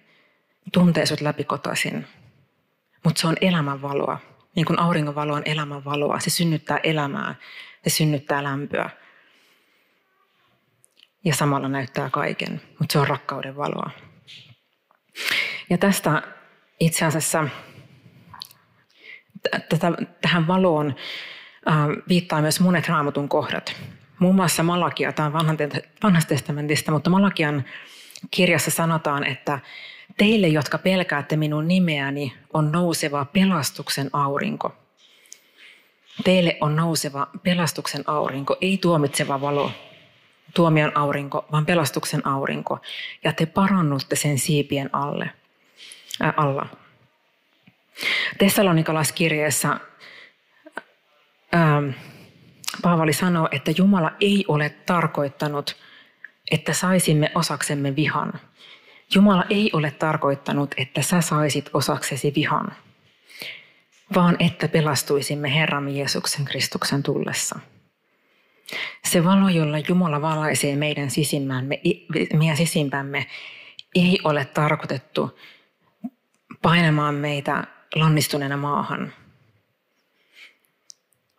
tuntee 0.74 1.06
sut 1.06 1.22
läpikotaisin. 1.22 2.08
Mutta 3.04 3.22
se 3.22 3.28
on 3.28 3.36
elämän 3.42 3.82
valoa. 3.82 4.18
Niin 4.56 4.66
kuin 4.66 4.80
auringon 4.80 5.16
valo 5.16 5.34
on 5.34 5.44
elämän 5.46 5.86
valoa. 5.86 6.20
Se 6.20 6.30
synnyttää 6.30 6.80
elämää, 6.84 7.36
se 7.84 7.90
synnyttää 7.90 8.44
lämpöä 8.44 8.90
ja 11.25 11.36
samalla 11.36 11.67
näyttää 11.67 12.10
kaiken, 12.10 12.62
mutta 12.79 12.94
se 12.94 13.00
on 13.00 13.08
rakkauden 13.08 13.58
valoa. 13.58 13.89
Ja 15.70 15.77
tästä 15.77 16.22
itse 16.79 17.05
asiassa 17.05 17.48
tätä, 19.70 19.91
tähän 20.22 20.48
valoon 20.48 20.96
äh, 21.70 21.75
viittaa 22.10 22.41
myös 22.41 22.60
monet 22.60 22.88
raamatun 22.89 23.29
kohdat. 23.29 23.75
Muun 24.20 24.36
muassa 24.36 24.63
Malakia, 24.63 25.12
tämä 25.12 25.25
on 25.25 25.34
vanhasta 26.03 26.29
testamentista, 26.29 26.91
mutta 26.91 27.10
Malakian 27.10 27.65
kirjassa 28.32 28.72
sanotaan, 28.72 29.24
että 29.24 29.60
teille, 30.17 30.48
jotka 30.48 30.77
pelkäätte 30.77 31.36
minun 31.36 31.67
nimeäni, 31.67 32.34
on 32.53 32.72
nouseva 32.72 33.25
pelastuksen 33.25 34.10
aurinko. 34.13 34.75
Teille 36.24 36.58
on 36.62 36.75
nouseva 36.75 37.27
pelastuksen 37.44 38.03
aurinko, 38.08 38.58
ei 38.62 38.77
tuomitseva 38.77 39.41
valo, 39.41 39.72
tuomion 40.56 40.98
aurinko, 40.98 41.46
vaan 41.52 41.66
pelastuksen 41.66 42.28
aurinko. 42.28 42.80
Ja 43.24 43.34
te 43.34 43.46
parannutte 43.46 44.16
sen 44.16 44.40
siipien 44.40 44.90
alle, 44.94 45.30
ää, 46.22 46.34
alla. 46.38 46.66
Tessalonikalaiskirjeessä 48.38 49.80
Paavali 52.82 53.14
sanoo, 53.14 53.50
että 53.52 53.72
Jumala 53.78 54.12
ei 54.20 54.46
ole 54.48 54.70
tarkoittanut, 54.70 55.76
että 56.52 56.74
saisimme 56.74 57.32
osaksemme 57.36 57.96
vihan. 57.96 58.34
Jumala 59.16 59.44
ei 59.50 59.70
ole 59.74 59.92
tarkoittanut, 59.92 60.76
että 60.78 61.02
sä 61.02 61.22
saisit 61.22 61.70
osaksesi 61.74 62.34
vihan, 62.36 62.76
vaan 64.16 64.36
että 64.40 64.68
pelastuisimme 64.68 65.56
Herramme 65.56 65.92
Jeesuksen 65.92 66.46
Kristuksen 66.46 67.04
tullessa. 67.04 67.60
Se 69.04 69.24
valo, 69.24 69.50
jolla 69.50 69.78
Jumala 69.78 70.22
valaisee 70.22 70.76
meidän 70.76 71.12
sisimmämme, 71.12 71.82
meidän 72.34 72.58
sisimpämme, 72.58 73.28
ei 73.96 74.20
ole 74.24 74.46
tarkoitettu 74.46 75.40
painamaan 76.62 77.16
meitä 77.16 77.64
lannistuneena 77.96 78.58
maahan, 78.58 79.14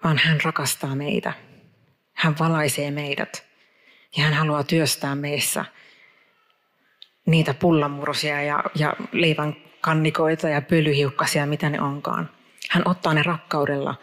vaan 0.04 0.18
hän 0.18 0.40
rakastaa 0.44 0.94
meitä. 0.94 1.32
Hän 2.12 2.38
valaisee 2.38 2.90
meidät 2.90 3.46
ja 4.16 4.24
hän 4.24 4.34
haluaa 4.34 4.64
työstää 4.64 5.14
meissä 5.14 5.64
niitä 7.26 7.54
pullamursia 7.54 8.42
ja, 8.42 8.64
ja 8.74 8.92
leivän 9.12 9.56
kannikoita 9.80 10.48
ja 10.48 10.62
pölyhiukkasia, 10.62 11.46
mitä 11.46 11.70
ne 11.70 11.80
onkaan. 11.80 12.30
Hän 12.70 12.82
ottaa 12.88 13.14
ne 13.14 13.22
rakkaudella 13.22 13.94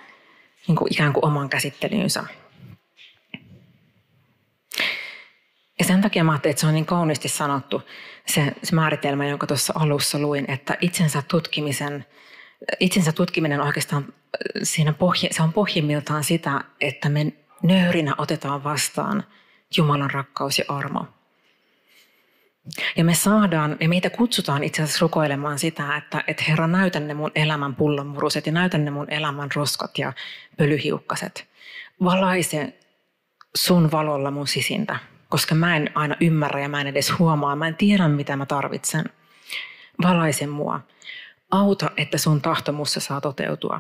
niin 0.68 0.76
kuin 0.76 0.94
ikään 0.94 1.14
kuin 1.14 1.26
oman 1.26 1.50
käsittelyynsä. 1.50 2.24
Ja 5.84 5.88
sen 5.88 6.02
takia 6.02 6.24
mä 6.24 6.32
ajattelin, 6.32 6.52
että 6.52 6.62
se 6.62 6.68
on 6.68 6.74
niin 6.74 6.86
kauniisti 6.86 7.30
sanottu 7.30 7.82
se, 8.28 8.54
se 8.64 8.76
määritelmä, 8.76 9.28
jonka 9.28 9.48
tuossa 9.48 9.74
alussa 9.76 10.20
luin, 10.20 10.52
että 10.52 10.78
itsensä 10.82 11.24
tutkimisen, 11.28 12.06
itsensä 12.80 13.12
tutkiminen 13.12 13.62
oikeastaan 13.62 14.14
siinä 14.64 14.94
pohja, 14.94 15.30
se 15.32 15.44
on 15.44 15.54
pohjimmiltaan 15.54 16.24
sitä, 16.24 16.64
että 16.82 17.10
me 17.10 17.34
nöyrinä 17.64 18.16
otetaan 18.18 18.64
vastaan 18.64 19.24
Jumalan 19.78 20.12
rakkaus 20.12 20.60
ja 20.60 20.66
armo. 20.68 21.08
Ja 22.96 23.04
me 23.04 23.14
saadaan, 23.14 23.78
ja 23.80 23.90
meitä 23.90 24.10
kutsutaan 24.10 24.64
itse 24.64 24.84
asiassa 24.84 25.02
rukoilemaan 25.02 25.60
sitä, 25.60 25.98
että, 25.98 26.24
että 26.28 26.44
Herra 26.48 26.68
näytä 26.68 27.00
ne 27.00 27.14
mun 27.14 27.32
elämän 27.36 27.76
pullonmuruset 27.76 28.46
ja 28.46 28.52
näytä 28.52 28.78
ne 28.78 28.92
mun 28.92 29.12
elämän 29.12 29.50
roskat 29.56 29.98
ja 29.98 30.14
pölyhiukkaset. 30.58 31.48
Valaise 32.04 32.74
sun 33.56 33.92
valolla 33.92 34.32
mun 34.32 34.48
sisintä 34.48 35.13
koska 35.34 35.56
mä 35.56 35.76
en 35.76 35.90
aina 35.96 36.16
ymmärrä 36.22 36.60
ja 36.60 36.70
mä 36.70 36.82
en 36.82 36.88
edes 36.88 37.20
huomaa, 37.20 37.56
mä 37.56 37.68
en 37.68 37.76
tiedä 37.76 38.08
mitä 38.08 38.36
mä 38.36 38.46
tarvitsen. 38.46 39.06
Valaise 40.04 40.48
mua. 40.48 40.80
Auta, 41.52 41.92
että 41.98 42.18
sun 42.18 42.42
tahtomussa 42.42 43.00
saa 43.00 43.22
toteutua. 43.22 43.80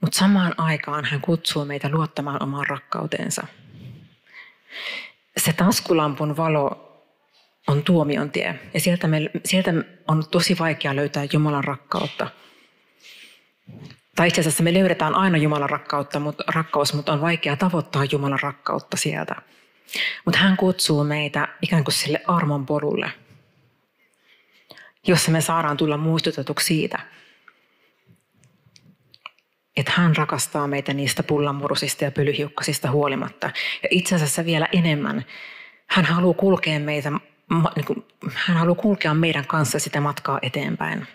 Mutta 0.00 0.18
samaan 0.18 0.54
aikaan 0.56 1.04
hän 1.04 1.20
kutsuu 1.20 1.64
meitä 1.64 1.88
luottamaan 1.88 2.42
omaan 2.42 2.66
rakkauteensa. 2.66 3.46
Se 5.36 5.52
taskulampun 5.52 6.36
valo 6.36 6.96
on 7.68 7.82
tuomion 7.82 8.30
tie. 8.30 8.60
Ja 8.74 8.80
sieltä, 8.80 9.06
me, 9.08 9.30
sieltä 9.44 9.70
on 10.08 10.24
tosi 10.30 10.58
vaikea 10.58 10.96
löytää 10.96 11.26
Jumalan 11.32 11.64
rakkautta. 11.64 12.26
Tai 14.16 14.28
itse 14.28 14.40
asiassa 14.40 14.62
me 14.62 14.74
löydetään 14.74 15.14
aina 15.14 15.38
Jumalan 15.38 15.70
rakkautta, 15.70 16.20
mutta, 16.20 16.44
rakkaus, 16.54 16.94
mutta 16.94 17.12
on 17.12 17.20
vaikea 17.20 17.56
tavoittaa 17.56 18.04
Jumalan 18.12 18.40
rakkautta 18.42 18.96
sieltä. 18.96 19.50
Mutta 20.24 20.38
hän 20.38 20.56
kutsuu 20.56 21.04
meitä 21.04 21.48
ikään 21.62 21.84
kuin 21.84 21.94
sille 21.94 22.20
armon 22.26 22.66
polulle, 22.66 23.12
jossa 25.06 25.30
me 25.30 25.40
saadaan 25.40 25.76
tulla 25.76 25.96
muistutetuksi 25.96 26.66
siitä, 26.66 26.98
että 29.76 29.92
hän 29.94 30.16
rakastaa 30.16 30.66
meitä 30.66 30.94
niistä 30.94 31.22
pullamurusista 31.22 32.04
ja 32.04 32.10
pölyhiukkasista 32.10 32.90
huolimatta. 32.90 33.50
Ja 33.82 33.88
itse 33.90 34.14
asiassa 34.14 34.44
vielä 34.44 34.68
enemmän, 34.72 35.24
hän 35.86 36.04
haluaa 36.04 36.34
kulkea 36.34 36.80
meitä, 36.80 37.10
niin 37.76 37.84
kuin, 37.86 38.06
hän 38.34 38.56
haluaa 38.56 38.74
kulkea 38.74 39.14
meidän 39.14 39.46
kanssa 39.46 39.78
sitä 39.78 40.00
matkaa 40.00 40.38
eteenpäin, 40.42 41.06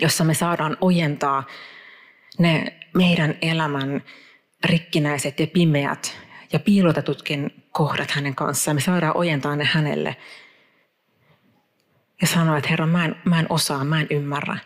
jossa 0.00 0.24
me 0.24 0.34
saadaan 0.34 0.76
ojentaa 0.80 1.46
ne 2.38 2.78
meidän 2.94 3.38
elämän 3.42 4.02
rikkinäiset 4.64 5.40
ja 5.40 5.46
pimeät 5.46 6.18
ja 6.52 6.58
piilotetutkin 6.58 7.61
kohdat 7.72 8.10
hänen 8.10 8.34
kanssaan. 8.34 8.76
Me 8.76 8.80
saadaan 8.80 9.16
ojentaa 9.16 9.56
ne 9.56 9.64
hänelle 9.64 10.16
ja 12.20 12.26
sanoa, 12.26 12.56
että 12.56 12.70
Herra, 12.70 12.86
mä 12.86 13.04
en, 13.04 13.16
mä 13.24 13.40
en 13.40 13.46
osaa, 13.48 13.84
mä 13.84 14.00
en 14.00 14.06
ymmärrä. 14.10 14.56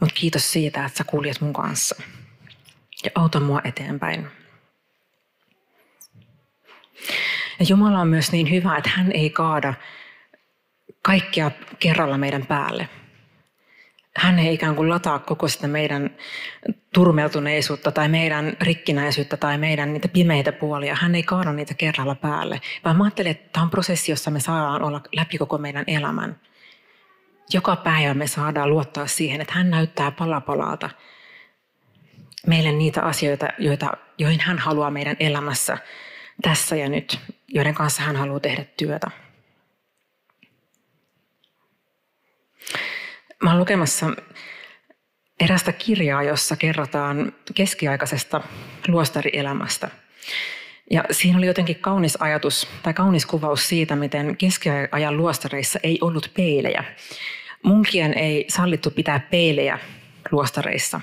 Mutta 0.00 0.14
kiitos 0.14 0.52
siitä, 0.52 0.84
että 0.84 0.98
sä 0.98 1.04
kuljet 1.04 1.40
mun 1.40 1.52
kanssa. 1.52 2.02
Ja 3.04 3.10
auta 3.14 3.40
mua 3.40 3.60
eteenpäin. 3.64 4.28
Ja 7.58 7.66
Jumala 7.68 8.00
on 8.00 8.08
myös 8.08 8.32
niin 8.32 8.50
hyvä, 8.50 8.76
että 8.76 8.90
hän 8.90 9.12
ei 9.12 9.30
kaada 9.30 9.74
kaikkia 11.02 11.50
kerralla 11.78 12.18
meidän 12.18 12.46
päälle. 12.46 12.88
Hän 14.16 14.38
ei 14.38 14.54
ikään 14.54 14.76
kuin 14.76 14.88
lataa 14.88 15.18
koko 15.18 15.48
sitä 15.48 15.68
meidän 15.68 16.16
turmeltuneisuutta 16.94 17.92
tai 17.92 18.08
meidän 18.08 18.56
rikkinäisyyttä 18.60 19.36
tai 19.36 19.58
meidän 19.58 19.92
niitä 19.92 20.08
pimeitä 20.08 20.52
puolia. 20.52 20.96
Hän 21.00 21.14
ei 21.14 21.22
kaada 21.22 21.52
niitä 21.52 21.74
kerralla 21.74 22.14
päälle, 22.14 22.60
vaan 22.84 22.96
mä 22.96 23.04
ajattelen, 23.04 23.30
että 23.30 23.48
tämä 23.52 23.64
on 23.64 23.70
prosessi, 23.70 24.12
jossa 24.12 24.30
me 24.30 24.40
saadaan 24.40 24.82
olla 24.82 25.00
läpi 25.16 25.38
koko 25.38 25.58
meidän 25.58 25.84
elämän. 25.86 26.40
Joka 27.52 27.76
päivä 27.76 28.14
me 28.14 28.26
saadaan 28.26 28.70
luottaa 28.70 29.06
siihen, 29.06 29.40
että 29.40 29.54
hän 29.54 29.70
näyttää 29.70 30.10
palapalalta 30.10 30.90
meille 32.46 32.72
niitä 32.72 33.02
asioita, 33.02 33.48
joita, 33.58 33.92
joihin 34.18 34.40
hän 34.40 34.58
haluaa 34.58 34.90
meidän 34.90 35.16
elämässä 35.20 35.78
tässä 36.42 36.76
ja 36.76 36.88
nyt, 36.88 37.18
joiden 37.48 37.74
kanssa 37.74 38.02
hän 38.02 38.16
haluaa 38.16 38.40
tehdä 38.40 38.64
työtä. 38.76 39.10
Mä 43.42 43.50
olen 43.50 43.60
lukemassa 43.60 44.06
erästä 45.40 45.72
kirjaa, 45.72 46.22
jossa 46.22 46.56
kerrotaan 46.56 47.32
keskiaikaisesta 47.54 48.40
luostarielämästä. 48.88 49.88
Ja 50.90 51.04
siinä 51.10 51.38
oli 51.38 51.46
jotenkin 51.46 51.76
kaunis 51.76 52.16
ajatus 52.20 52.68
tai 52.82 52.94
kaunis 52.94 53.26
kuvaus 53.26 53.68
siitä, 53.68 53.96
miten 53.96 54.36
keskiajan 54.36 55.16
luostareissa 55.16 55.78
ei 55.82 55.98
ollut 56.00 56.30
peilejä. 56.36 56.84
Munkien 57.62 58.18
ei 58.18 58.44
sallittu 58.48 58.90
pitää 58.90 59.20
peilejä 59.30 59.78
luostareissa. 60.30 61.00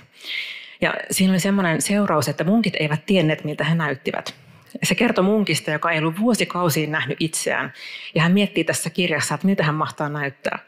Ja 0.81 0.93
siinä 1.12 1.34
oli 1.34 1.39
semmoinen 1.39 1.81
seuraus, 1.81 2.27
että 2.27 2.43
munkit 2.43 2.74
eivät 2.79 3.05
tienneet, 3.05 3.43
miltä 3.43 3.63
he 3.63 3.75
näyttivät. 3.75 4.36
Se 4.84 4.96
kertoi 4.96 5.24
munkista, 5.24 5.72
joka 5.72 5.92
ei 5.92 6.00
ollut 6.00 6.20
vuosikausiin 6.20 6.92
nähnyt 6.92 7.18
itseään. 7.20 7.74
Ja 8.16 8.22
hän 8.22 8.32
miettii 8.32 8.64
tässä 8.64 8.90
kirjassa, 8.90 9.36
että 9.36 9.48
miltä 9.48 9.64
hän 9.64 9.76
mahtaa 9.76 10.10
näyttää. 10.10 10.60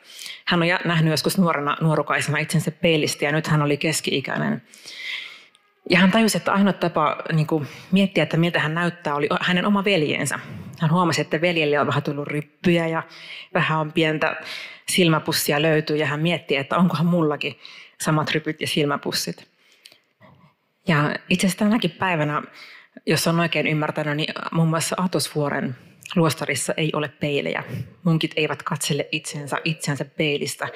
Hän 0.45 0.61
on 0.61 0.67
nähnyt 0.85 1.11
joskus 1.11 1.37
nuorena, 1.37 1.77
nuorukaisena 1.81 2.37
itsensä 2.37 2.71
peilistä 2.71 3.25
ja 3.25 3.31
nyt 3.31 3.47
hän 3.47 3.61
oli 3.61 3.77
keski-ikäinen. 3.77 4.61
Ja 5.89 5.99
hän 5.99 6.11
tajusi, 6.11 6.37
että 6.37 6.53
ainoa 6.53 6.73
tapa 6.73 7.17
niin 7.33 7.47
kuin, 7.47 7.67
miettiä, 7.91 8.23
että 8.23 8.37
miltä 8.37 8.59
hän 8.59 8.73
näyttää, 8.73 9.15
oli 9.15 9.27
hänen 9.41 9.65
oma 9.65 9.83
veljensä. 9.83 10.39
Hän 10.79 10.91
huomasi, 10.91 11.21
että 11.21 11.41
veljelle 11.41 11.79
on 11.79 11.87
vähän 11.87 12.03
tullut 12.03 12.27
ryppyjä 12.27 12.87
ja 12.87 13.03
vähän 13.53 13.79
on 13.79 13.91
pientä 13.91 14.35
silmäpussia 14.89 15.61
löytyy. 15.61 15.97
Ja 15.97 16.05
hän 16.05 16.19
mietti, 16.19 16.55
että 16.55 16.77
onkohan 16.77 17.05
mullakin 17.05 17.59
samat 18.01 18.31
rypyt 18.31 18.61
ja 18.61 18.67
silmäpussit. 18.67 19.47
Ja 20.87 21.15
itse 21.29 21.47
asiassa 21.47 21.65
tänäkin 21.65 21.91
päivänä, 21.91 22.41
jos 23.05 23.27
on 23.27 23.39
oikein 23.39 23.67
ymmärtänyt, 23.67 24.17
niin 24.17 24.33
muun 24.51 24.69
muassa 24.69 24.95
Atosvuoren 24.99 25.75
luostarissa 26.15 26.73
ei 26.77 26.89
ole 26.93 27.07
peilejä. 27.07 27.63
Munkit 28.03 28.31
eivät 28.35 28.63
katsele 28.63 29.07
itsensä, 29.11 29.57
itsensä 29.63 30.05
peilistä, 30.05 30.67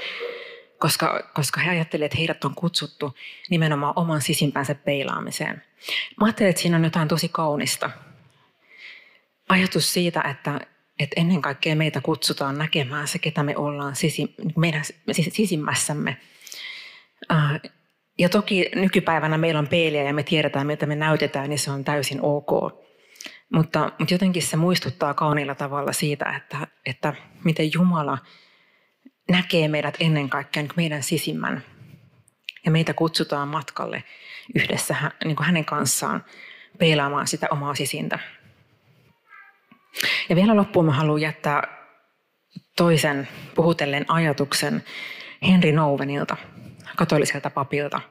koska, 0.80 1.32
koska 1.34 1.62
he 1.62 1.69
ajattelevat, 1.71 2.06
että 2.06 2.17
heidät 2.17 2.45
on 2.45 2.56
kutsuttu 2.56 3.13
nimenomaan 3.49 3.93
oman 3.95 4.21
sisimpänsä 4.21 4.75
peilaamiseen. 4.75 5.63
Mä 6.19 6.25
ajattelen, 6.25 6.49
että 6.49 6.62
siinä 6.62 6.78
on 6.78 6.84
jotain 6.84 7.08
tosi 7.08 7.30
kaunista. 7.30 7.89
Ajatus 9.49 9.93
siitä, 9.93 10.21
että, 10.32 10.60
että 10.99 11.13
ennen 11.21 11.41
kaikkea 11.41 11.75
meitä 11.75 12.01
kutsutaan 12.01 12.58
näkemään 12.58 13.08
se, 13.08 13.19
ketä 13.19 13.43
me 13.43 13.58
ollaan 13.58 13.95
sisi, 13.95 14.36
meidän 14.56 14.84
sisimmässämme. 15.13 16.17
Ja 18.17 18.30
toki 18.30 18.69
nykypäivänä 18.75 19.38
meillä 19.38 19.60
on 19.60 19.67
peiliä 19.67 20.04
ja 20.04 20.13
me 20.13 20.23
tiedetään, 20.23 20.67
miltä 20.67 20.86
me 20.86 20.95
näytetään, 20.95 21.49
niin 21.49 21.60
se 21.60 21.71
on 21.71 21.84
täysin 21.84 22.19
ok. 22.21 22.49
Mutta, 23.54 23.91
mutta 23.99 24.13
jotenkin 24.13 24.41
se 24.41 24.58
muistuttaa 24.58 25.13
kauniilla 25.13 25.56
tavalla 25.56 25.93
siitä, 25.93 26.34
että, 26.38 26.67
että 26.86 27.13
miten 27.43 27.73
Jumala 27.73 28.17
näkee 29.30 29.67
meidät 29.67 29.97
ennen 29.99 30.30
kaikkea 30.30 30.63
niin 30.63 30.71
meidän 30.75 31.04
sisimmän. 31.04 31.63
Ja 32.65 32.71
meitä 32.71 32.93
kutsutaan 32.93 33.47
matkalle 33.47 34.04
yhdessä 34.56 34.95
niin 35.25 35.36
kuin 35.36 35.45
hänen 35.45 35.65
kanssaan 35.65 36.25
peilaamaan 36.80 37.28
sitä 37.28 37.47
omaa 37.51 37.75
sisintä. 37.75 38.19
Ja 40.30 40.36
vielä 40.36 40.56
loppuun 40.56 40.86
mä 40.86 40.91
haluan 40.91 41.21
jättää 41.21 41.67
toisen 42.78 43.28
puhutellen 43.56 44.06
ajatuksen 44.08 44.84
Henry 45.47 45.71
Nouvenilta, 45.71 46.38
katoliselta 46.95 47.49
papilta. 47.49 48.01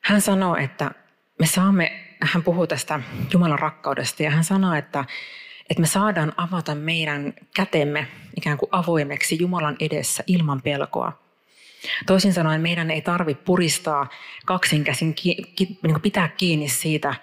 Hän 0.00 0.20
sanoo, 0.20 0.56
että 0.56 0.90
me 1.38 1.46
saamme, 1.46 1.92
hän 2.20 2.42
puhuu 2.42 2.66
tästä 2.66 3.00
Jumalan 3.32 3.58
rakkaudesta 3.58 4.22
ja 4.22 4.30
hän 4.30 4.44
sanoo, 4.44 4.74
että, 4.74 5.04
että 5.70 5.80
me 5.80 5.86
saadaan 5.86 6.32
avata 6.36 6.74
meidän 6.74 7.34
kätemme 7.56 8.06
ikään 8.36 8.58
kuin 8.58 8.68
avoimeksi 8.72 9.38
Jumalan 9.40 9.76
edessä 9.80 10.24
ilman 10.26 10.62
pelkoa. 10.62 11.12
Toisin 12.06 12.32
sanoen 12.32 12.60
meidän 12.60 12.90
ei 12.90 13.00
tarvitse 13.00 13.44
puristaa 13.44 14.08
kaksinkäsin, 14.46 15.14
ki, 15.14 15.36
ki, 15.56 15.78
niin 15.82 16.00
pitää 16.00 16.28
kiinni 16.28 16.68
siitä, 16.68 17.14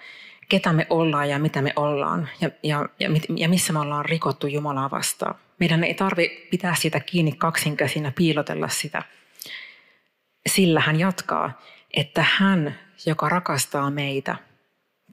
ketä 0.48 0.72
me 0.72 0.86
ollaan 0.90 1.28
ja 1.28 1.38
mitä 1.38 1.62
me 1.62 1.72
ollaan 1.76 2.28
ja, 2.40 2.50
ja, 2.62 2.88
ja, 2.98 3.08
ja 3.36 3.48
missä 3.48 3.72
me 3.72 3.78
ollaan 3.78 4.04
rikottu 4.04 4.46
Jumalaa 4.46 4.90
vastaan. 4.90 5.34
Meidän 5.58 5.84
ei 5.84 5.94
tarvitse 5.94 6.48
pitää 6.50 6.74
sitä 6.74 7.00
kiinni 7.00 7.32
kaksinkäsin 7.32 8.04
ja 8.04 8.12
piilotella 8.16 8.68
sitä. 8.68 9.02
Sillä 10.46 10.80
hän 10.80 10.98
jatkaa, 10.98 11.60
että 11.94 12.24
hän, 12.28 12.78
joka 13.06 13.28
rakastaa 13.28 13.90
meitä, 13.90 14.36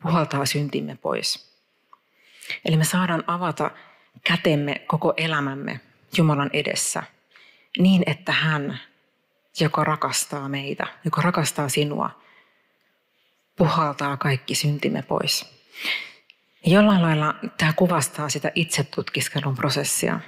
puhaltaa 0.02 0.46
syntimme 0.46 0.96
pois. 0.96 1.50
Eli 2.66 2.78
me 2.78 2.84
saadaan 2.84 3.24
avata 3.28 3.72
kätemme 4.24 4.76
koko 4.88 5.14
elämämme 5.18 5.80
Jumalan 6.18 6.50
edessä 6.54 7.04
niin, 7.78 8.04
että 8.06 8.32
hän, 8.32 8.80
joka 9.60 9.84
rakastaa 9.84 10.50
meitä, 10.50 10.88
joka 11.06 11.22
rakastaa 11.22 11.70
sinua, 11.70 12.22
puhaltaa 13.56 14.18
kaikki 14.18 14.56
syntimme 14.56 15.02
pois. 15.02 15.60
Jollain 16.66 17.02
lailla 17.02 17.36
tämä 17.58 17.74
kuvastaa 17.74 18.30
sitä 18.30 18.52
itsetutkiskelun 18.56 19.56
prosessia. 19.56 20.20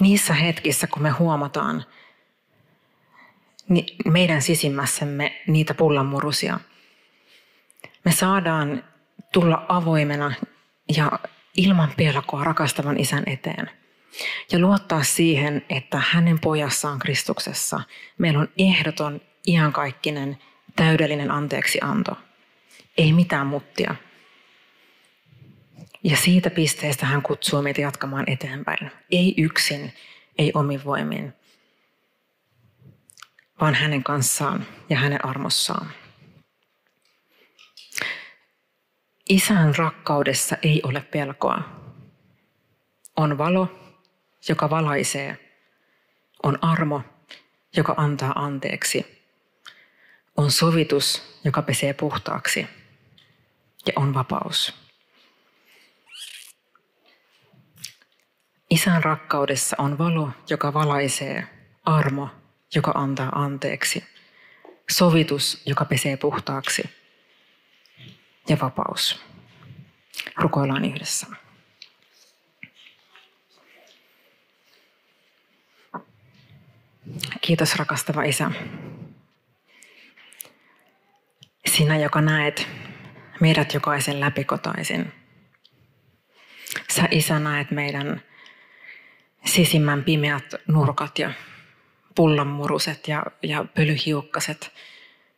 Niissä 0.00 0.34
hetkissä, 0.34 0.86
kun 0.86 1.02
me 1.02 1.10
huomataan 1.10 1.84
meidän 4.04 4.42
sisimmässämme 4.42 5.42
niitä 5.46 5.74
pullanmurusia, 5.74 6.60
me 8.04 8.12
saadaan 8.12 8.84
tulla 9.32 9.66
avoimena 9.68 10.32
ja 10.96 11.18
ilman 11.56 11.92
pelkoa 11.96 12.44
rakastavan 12.44 13.00
isän 13.00 13.24
eteen. 13.26 13.70
Ja 14.52 14.58
luottaa 14.58 15.02
siihen, 15.02 15.64
että 15.68 16.02
hänen 16.10 16.38
pojassaan 16.38 16.98
Kristuksessa 16.98 17.80
meillä 18.18 18.40
on 18.40 18.48
ehdoton, 18.58 19.20
iankaikkinen, 19.46 20.38
täydellinen 20.76 21.30
anteeksianto. 21.30 22.18
Ei 22.98 23.12
mitään 23.12 23.46
muttia. 23.46 23.94
Ja 26.04 26.16
siitä 26.16 26.50
pisteestä 26.50 27.06
hän 27.06 27.22
kutsuu 27.22 27.62
meitä 27.62 27.80
jatkamaan 27.80 28.24
eteenpäin. 28.26 28.90
Ei 29.10 29.34
yksin, 29.36 29.92
ei 30.38 30.50
omin 30.54 30.84
voimin, 30.84 31.32
vaan 33.60 33.74
hänen 33.74 34.04
kanssaan 34.04 34.66
ja 34.88 34.96
hänen 34.96 35.24
armossaan. 35.24 35.92
Isän 39.28 39.76
rakkaudessa 39.76 40.56
ei 40.62 40.80
ole 40.84 41.00
pelkoa. 41.00 41.62
On 43.16 43.38
valo, 43.38 43.68
joka 44.48 44.70
valaisee. 44.70 45.38
On 46.42 46.64
armo, 46.64 47.02
joka 47.76 47.94
antaa 47.96 48.32
anteeksi. 48.34 49.24
On 50.36 50.50
sovitus, 50.50 51.38
joka 51.44 51.62
pesee 51.62 51.92
puhtaaksi. 51.92 52.66
Ja 53.86 53.92
on 53.96 54.14
vapaus. 54.14 54.74
Isän 58.70 59.04
rakkaudessa 59.04 59.76
on 59.78 59.98
valo, 59.98 60.30
joka 60.50 60.72
valaisee, 60.74 61.46
armo, 61.84 62.39
joka 62.74 62.90
antaa 62.94 63.28
anteeksi, 63.32 64.04
sovitus, 64.90 65.62
joka 65.66 65.84
pesee 65.84 66.16
puhtaaksi 66.16 66.82
ja 68.48 68.56
vapaus. 68.60 69.20
Rukoillaan 70.36 70.84
yhdessä. 70.84 71.26
Kiitos 77.40 77.76
rakastava 77.76 78.22
Isä. 78.22 78.50
Sinä, 81.66 81.98
joka 81.98 82.20
näet 82.20 82.68
meidät 83.40 83.74
jokaisen 83.74 84.20
läpikotaisin. 84.20 85.12
Sä 86.90 87.08
Isä 87.10 87.38
näet 87.38 87.70
meidän 87.70 88.22
sisimmän 89.44 90.04
pimeät 90.04 90.54
nurkat 90.68 91.18
ja 91.18 91.32
pullanmuruset 92.14 93.08
ja, 93.08 93.22
ja 93.42 93.64
pölyhiukkaset, 93.74 94.72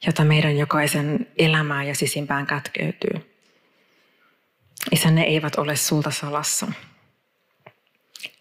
jota 0.06 0.24
meidän 0.24 0.58
jokaisen 0.58 1.26
elämää 1.38 1.84
ja 1.84 1.94
sisimpään 1.94 2.46
kätkeytyy. 2.46 3.32
Isä, 4.90 5.10
ne 5.10 5.22
eivät 5.22 5.54
ole 5.54 5.76
sulta 5.76 6.10
salassa. 6.10 6.66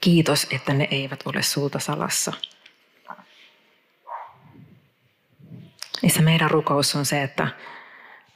Kiitos, 0.02 0.48
että 0.52 0.74
ne 0.74 0.88
eivät 0.92 1.20
ole 1.26 1.44
sulta 1.44 1.80
salassa. 1.80 2.34
Isä, 6.04 6.22
meidän 6.22 6.52
rukous 6.52 6.96
on 6.96 7.06
se, 7.06 7.24
että 7.24 7.48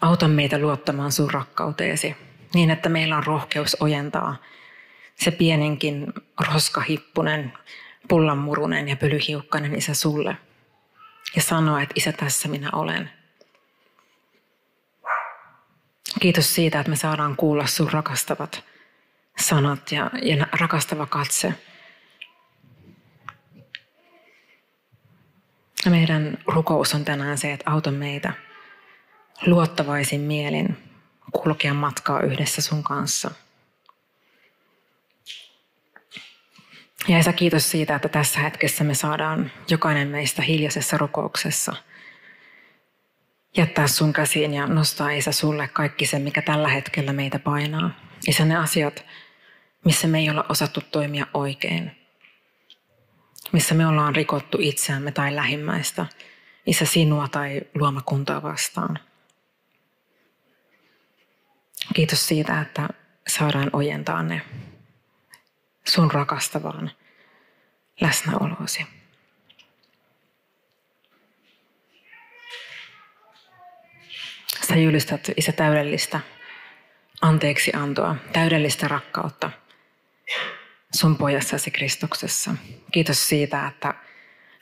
auta 0.02 0.28
meitä 0.28 0.60
luottamaan 0.60 1.12
sun 1.12 1.32
rakkauteesi, 1.32 2.16
niin 2.54 2.72
että 2.72 2.90
meillä 2.90 3.18
on 3.18 3.24
rohkeus 3.24 3.78
ojentaa 3.80 4.36
se 5.16 5.32
pieninkin 5.32 6.14
roskahippunen, 6.54 7.54
pullanmurunen 8.08 8.88
ja 8.88 8.96
pölyhiukkainen 8.96 9.76
isä 9.76 9.94
sulle. 9.94 10.38
Ja 11.36 11.42
sanoa, 11.42 11.82
että 11.82 11.94
isä 11.98 12.12
tässä 12.12 12.48
minä 12.48 12.70
olen. 12.74 13.10
Kiitos 16.22 16.56
siitä, 16.56 16.80
että 16.80 16.90
me 16.90 16.96
saadaan 16.96 17.36
kuulla 17.36 17.68
sun 17.68 17.92
rakastavat 17.92 18.64
sanat 19.40 19.92
ja, 19.92 20.12
ja 20.22 20.48
rakastava 20.60 21.06
katse. 21.06 21.54
Meidän 25.90 26.38
rukous 26.48 26.94
on 26.94 27.06
tänään 27.06 27.38
se, 27.38 27.54
että 27.54 27.72
auta 27.72 27.92
meitä 27.92 28.34
luottavaisin 29.46 30.22
mielin 30.22 30.78
kulkea 31.32 31.74
matkaa 31.74 32.22
yhdessä 32.22 32.62
sun 32.62 32.84
kanssa. 32.84 33.32
Ja 37.08 37.20
Isä, 37.20 37.34
kiitos 37.34 37.72
siitä, 37.72 37.96
että 37.96 38.10
tässä 38.10 38.40
hetkessä 38.40 38.84
me 38.84 38.94
saadaan 38.94 39.52
jokainen 39.70 40.08
meistä 40.08 40.42
hiljaisessa 40.42 40.98
rukouksessa 40.98 41.76
jättää 43.58 43.88
sun 43.88 44.14
käsiin 44.14 44.54
ja 44.54 44.68
nostaa 44.68 45.10
Isä 45.10 45.32
sulle 45.32 45.68
kaikki 45.68 46.06
se, 46.06 46.20
mikä 46.20 46.42
tällä 46.42 46.68
hetkellä 46.68 47.14
meitä 47.14 47.40
painaa. 47.40 47.92
Isä, 48.28 48.46
ne 48.46 48.56
asiat, 48.56 49.06
missä 49.86 50.08
me 50.08 50.20
ei 50.20 50.30
olla 50.30 50.46
osattu 50.50 50.82
toimia 50.92 51.28
oikein, 51.34 51.92
missä 53.52 53.76
me 53.76 53.88
ollaan 53.88 54.16
rikottu 54.16 54.58
itseämme 54.62 55.12
tai 55.12 55.36
lähimmäistä, 55.36 56.06
Isä 56.66 56.86
sinua 56.86 57.28
tai 57.28 57.62
luomakuntaa 57.76 58.44
vastaan. 58.44 59.00
Kiitos 61.94 62.28
siitä, 62.28 62.62
että 62.62 62.90
saadaan 63.28 63.70
ojentaa 63.74 64.24
ne 64.24 64.42
sun 65.90 66.12
rakastavaan 66.12 66.92
läsnäoloosi. 68.02 68.88
Sä 74.68 74.76
julistat 74.76 75.30
Isä 75.38 75.52
täydellistä 75.52 76.20
anteeksi 77.22 77.72
antoa, 77.74 78.16
täydellistä 78.34 78.88
rakkautta 78.88 79.52
sun 80.94 81.18
pojassasi 81.18 81.72
Kristuksessa. 81.72 82.56
Kiitos 82.92 83.28
siitä, 83.28 83.68
että 83.68 83.94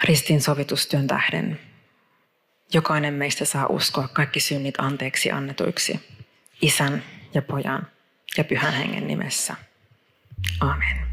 ristin 0.04 0.42
sovitustyön 0.42 1.08
tähden 1.08 1.60
jokainen 2.74 3.14
meistä 3.14 3.46
saa 3.46 3.68
uskoa 3.68 4.08
kaikki 4.08 4.40
synnit 4.40 4.76
anteeksi 4.78 5.32
annetuiksi 5.32 6.00
Isän 6.62 7.04
ja 7.34 7.42
Pojan 7.42 7.88
ja 8.38 8.44
Pyhän 8.44 8.74
Hengen 8.74 9.08
nimessä. 9.08 9.56
Amen. 10.60 11.13